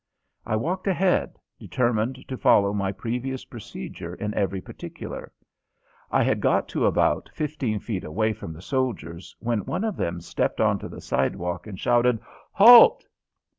I 0.47 0.55
walked 0.55 0.87
ahead, 0.87 1.37
determined 1.59 2.25
to 2.27 2.35
follow 2.35 2.73
my 2.73 2.91
previous 2.91 3.45
procedure 3.45 4.15
in 4.15 4.33
every 4.33 4.59
particular. 4.59 5.31
I 6.09 6.23
had 6.23 6.41
got 6.41 6.67
to 6.69 6.87
about 6.87 7.29
fifteen 7.35 7.79
feet 7.79 8.03
away 8.03 8.33
from 8.33 8.51
the 8.51 8.63
soldiers 8.63 9.35
when 9.41 9.63
one 9.65 9.83
of 9.83 9.97
them 9.97 10.19
stepped 10.19 10.59
onto 10.59 10.87
the 10.89 11.01
sidewalk 11.01 11.67
and 11.67 11.79
shouted: 11.79 12.19
"Halt!" 12.53 13.05